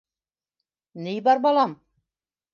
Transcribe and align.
—Ни 1.07 1.13
бар, 1.29 1.43
балам? 1.45 1.77